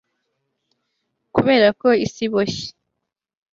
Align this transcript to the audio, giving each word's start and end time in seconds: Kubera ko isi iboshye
Kubera 1.35 1.67
ko 1.79 1.87
isi 2.05 2.21
iboshye 2.27 2.67